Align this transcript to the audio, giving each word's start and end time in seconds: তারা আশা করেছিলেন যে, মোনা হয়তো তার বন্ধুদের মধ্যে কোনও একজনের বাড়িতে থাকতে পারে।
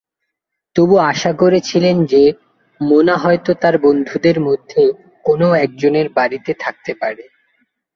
তারা 0.75 1.03
আশা 1.11 1.31
করেছিলেন 1.33 1.95
যে, 2.05 2.23
মোনা 2.81 3.15
হয়তো 3.17 3.51
তার 3.53 3.75
বন্ধুদের 3.77 4.37
মধ্যে 4.39 4.81
কোনও 5.25 5.47
একজনের 5.55 6.07
বাড়িতে 6.09 6.51
থাকতে 6.59 6.91
পারে। 7.01 7.23